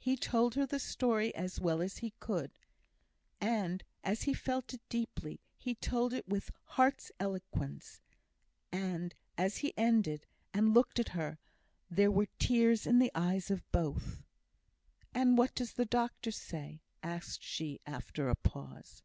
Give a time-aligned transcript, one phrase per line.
[0.00, 2.50] He told her the story as well as he could;
[3.40, 8.00] and, as he felt it deeply, he told it with heart's eloquence;
[8.72, 11.38] and, as he ended and looked at her,
[11.88, 14.24] there were tears in the eyes of both.
[15.14, 19.04] "And what does the doctor say?" asked she, after a pause.